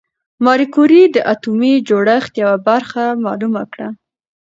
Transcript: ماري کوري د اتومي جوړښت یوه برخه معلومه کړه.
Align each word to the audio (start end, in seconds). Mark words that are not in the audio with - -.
ماري 0.45 0.67
کوري 0.75 1.01
د 1.15 1.17
اتومي 1.33 1.73
جوړښت 1.87 2.33
یوه 2.43 2.57
برخه 2.67 3.03
معلومه 3.25 3.63
کړه. 3.71 3.87